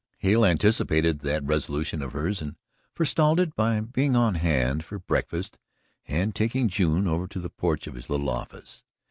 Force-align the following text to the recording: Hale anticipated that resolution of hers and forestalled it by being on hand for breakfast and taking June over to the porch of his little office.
Hale 0.17 0.43
anticipated 0.47 1.19
that 1.19 1.43
resolution 1.43 2.01
of 2.01 2.13
hers 2.13 2.41
and 2.41 2.55
forestalled 2.95 3.39
it 3.39 3.55
by 3.55 3.79
being 3.81 4.15
on 4.15 4.33
hand 4.33 4.83
for 4.83 4.97
breakfast 4.97 5.59
and 6.07 6.33
taking 6.33 6.69
June 6.69 7.05
over 7.07 7.27
to 7.27 7.39
the 7.39 7.51
porch 7.51 7.85
of 7.85 7.93
his 7.93 8.09
little 8.09 8.31
office. 8.31 8.83